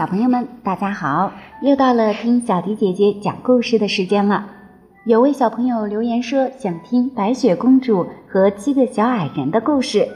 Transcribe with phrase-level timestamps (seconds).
[0.00, 1.30] 小朋友们，大家好！
[1.60, 4.46] 又到了听小迪姐姐讲故事的时间了。
[5.04, 10.08] 有位小朋友留言说想听白雪公主和七个小矮人的故事。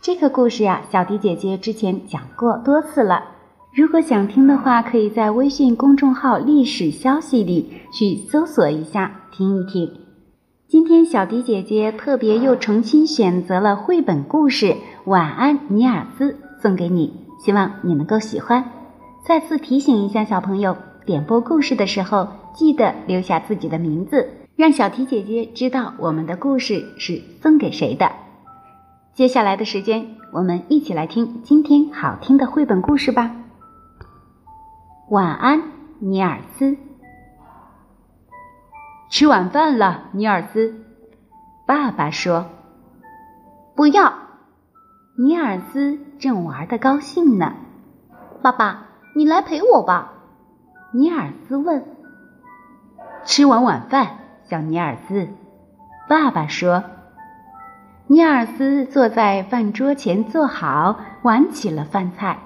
[0.00, 3.22] 这个故事呀，小迪姐姐之前讲过多次了。
[3.72, 9.88] 如果想听的话，可以在微信公众号历史消息里去搜索一下，听一听。
[10.66, 14.66] 今天小迪姐姐特别又重新选择了绘本故事
[15.04, 18.64] 《晚安，尼尔斯》，送给你，希望你能够喜欢。
[19.24, 20.76] 再次提醒一下小朋友，
[21.06, 28.10] 点播故事的时候记得留下自己的名字，让小提姐姐知道我们的故事是送给谁的。
[29.14, 33.30] 接下来的时间，我们一起来听今天好听的绘本故事吧。
[35.08, 35.62] 晚安，
[36.00, 36.76] 尼尔斯。
[39.08, 40.74] 吃晚饭了，尼尔斯。
[41.64, 42.46] 爸爸说
[43.76, 44.14] ：“不要。”
[45.16, 47.54] 尼尔斯正玩的高兴呢。
[48.42, 50.12] 爸爸，你来陪我吧。”
[50.92, 51.84] 尼尔斯问。
[53.24, 55.28] “吃完晚饭，小尼尔斯。”
[56.08, 56.84] 爸爸说。
[58.08, 62.40] 尼尔斯坐在饭桌前坐好，玩起了饭菜。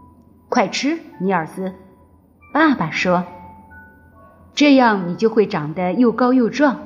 [0.48, 1.74] “快吃，尼尔斯。”
[2.52, 3.24] 爸爸说。
[4.54, 6.76] 这样你就会长得又高又壮，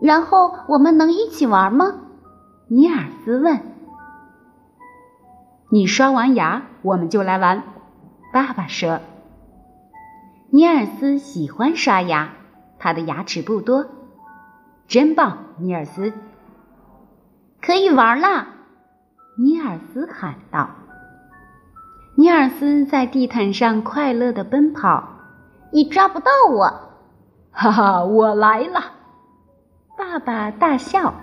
[0.00, 1.94] 然后我们能一起玩吗？
[2.68, 3.60] 尼尔斯问。
[5.70, 7.62] 你刷完牙，我们就来玩。
[8.32, 9.00] 爸爸说。
[10.50, 12.30] 尼尔斯喜欢刷牙，
[12.78, 13.86] 他的牙齿不多。
[14.86, 16.12] 真棒，尼尔斯！
[17.62, 18.48] 可以玩啦！
[19.38, 20.68] 尼尔斯喊道。
[22.16, 25.08] 尼尔斯在地毯上快乐地奔跑。
[25.72, 26.64] 你抓不到我，
[27.50, 28.04] 哈哈！
[28.04, 28.80] 我来了，
[29.96, 31.14] 爸爸大笑。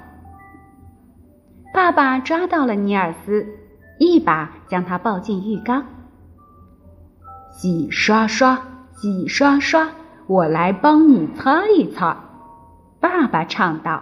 [1.72, 3.46] 爸爸抓到了尼尔斯，
[4.00, 5.86] 一把将他抱进浴缸。
[7.62, 8.62] 洗刷刷，
[8.96, 9.90] 洗刷刷，
[10.28, 12.16] 我来帮你擦一擦。
[13.02, 14.02] 爸爸唱道。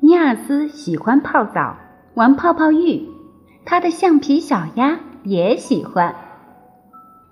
[0.00, 1.76] 尼尔斯喜欢泡澡，
[2.12, 3.08] 玩泡泡浴，
[3.64, 6.14] 他的橡皮小鸭也喜欢。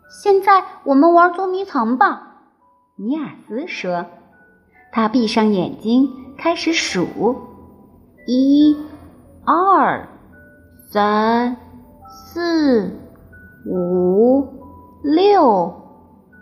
[0.09, 2.39] 现在我们玩捉迷藏吧，
[2.97, 4.07] 尼尔斯说。
[4.93, 6.09] 他闭上眼睛，
[6.39, 7.37] 开始数：
[8.27, 8.75] 一、
[9.45, 10.09] 二、
[10.91, 11.55] 三、
[12.09, 12.99] 四、
[13.67, 14.65] 五、
[15.03, 15.75] 六、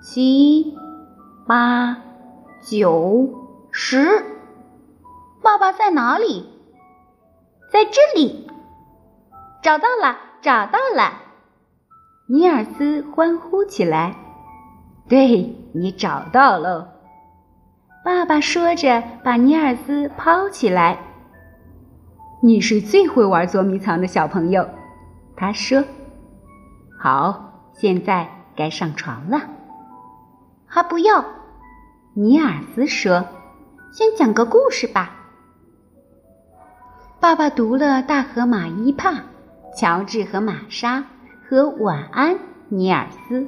[0.00, 0.74] 七、
[1.46, 1.96] 八、
[2.62, 3.28] 九、
[3.70, 4.24] 十。
[5.42, 6.48] 爸爸在哪里？
[7.70, 8.48] 在这里。
[9.62, 11.12] 找到了，找到了。
[12.26, 14.14] 尼尔斯欢呼起来
[15.08, 16.94] ：“对你找到了！”
[18.04, 20.98] 爸爸说着，把尼尔斯抛起来。
[22.40, 24.66] “你是最会玩捉迷藏的小朋友。”
[25.36, 25.84] 他说。
[26.98, 29.42] “好，现在该上床了。
[30.66, 31.24] ”“还不要。”
[32.14, 33.26] 尼尔斯说
[33.92, 35.10] ，“先讲个故事吧。”
[37.20, 39.10] 爸爸读了《大河马伊帕》
[39.76, 40.98] 《乔治和玛莎》。
[41.46, 42.38] 和晚安，
[42.70, 43.46] 尼尔斯。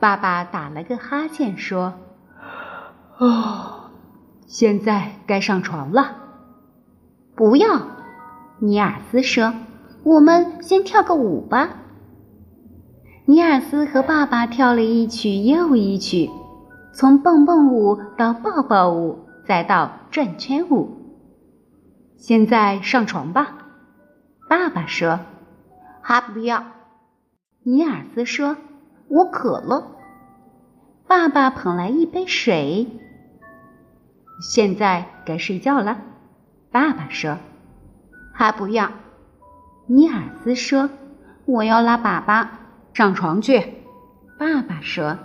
[0.00, 1.94] 爸爸打了个哈欠，说
[3.18, 3.90] ：“哦，
[4.48, 6.16] 现在该上床了。”
[7.36, 7.82] 不要，
[8.58, 9.54] 尼尔斯说
[10.02, 11.68] ：“我们先跳个舞吧。”
[13.30, 16.28] 尼尔斯和爸爸跳了一曲又一曲，
[16.92, 20.96] 从蹦蹦舞到抱抱舞，再到转圈舞。
[22.16, 23.52] 现在上床吧，
[24.48, 25.20] 爸爸说。
[26.02, 26.64] 还不要，
[27.62, 28.56] 尼尔斯说
[29.06, 29.86] ：“我渴了。”
[31.06, 32.88] 爸爸捧来一杯水。
[34.42, 35.98] 现在该睡觉了，
[36.72, 37.36] 爸爸说
[38.34, 38.90] ：“还不要。”
[39.86, 40.90] 尼尔斯说
[41.46, 42.48] ：“我要拉粑粑，
[42.92, 43.62] 上床去。”
[44.38, 45.16] 爸爸说。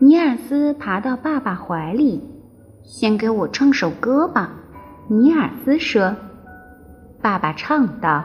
[0.00, 2.20] 尼尔斯爬到爸爸怀里，
[2.82, 4.50] 先给我唱首歌吧。
[5.08, 6.16] 尼尔斯说。
[7.22, 8.24] 爸爸唱道：“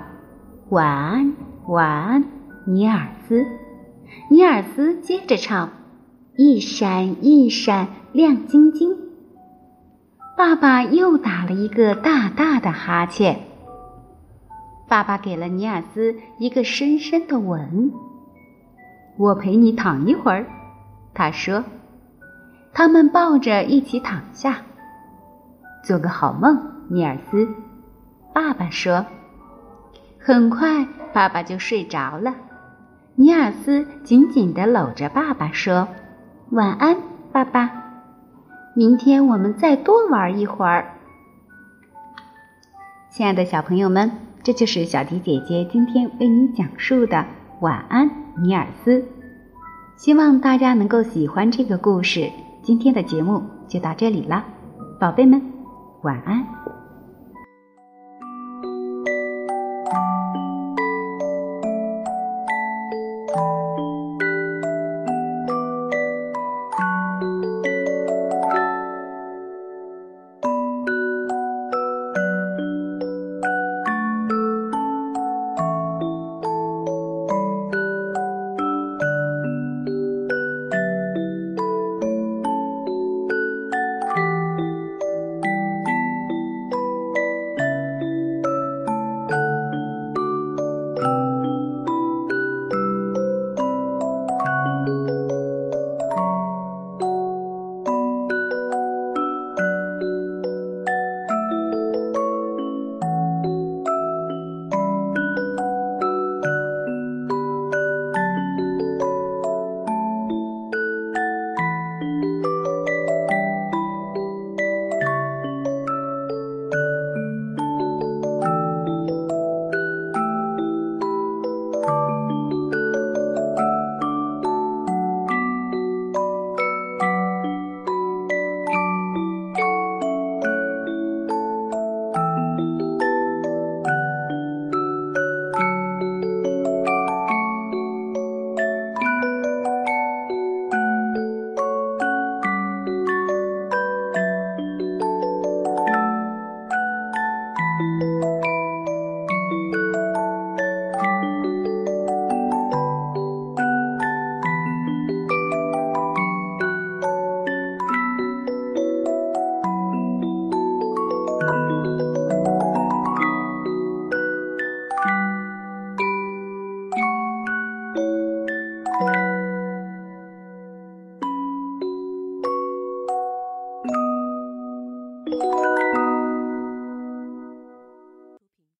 [0.69, 1.33] 晚安。”
[1.69, 2.25] 晚安，
[2.65, 3.45] 尼尔斯。
[4.29, 5.69] 尼尔斯接着唱
[6.35, 8.97] ：“一闪一闪亮晶晶。”
[10.35, 13.41] 爸爸又打了一个大大的哈欠。
[14.89, 17.93] 爸爸给了尼尔斯一个深深的吻。
[19.19, 20.45] 我陪你躺一会儿，
[21.13, 21.61] 他说。
[22.71, 24.61] 他们抱着一起躺下。
[25.83, 26.57] 做个好梦，
[26.87, 27.45] 尼尔斯。
[28.33, 29.05] 爸爸说。
[30.19, 32.33] 很快，爸爸就睡着了。
[33.15, 35.89] 尼尔斯紧紧地搂着爸爸说
[36.51, 36.95] ：“晚安，
[37.33, 37.69] 爸爸。
[38.73, 40.93] 明天我们再多玩一会儿。”
[43.11, 44.09] 亲爱的小朋友们，
[44.43, 47.17] 这就是小迪姐姐今天为你讲述的
[47.61, 48.09] 《晚安，
[48.41, 49.03] 尼尔斯。
[49.97, 52.31] 希望大家能够喜欢这个故事。
[52.61, 54.45] 今天的节目就到这里了，
[54.97, 55.41] 宝贝们，
[56.03, 56.41] 晚安。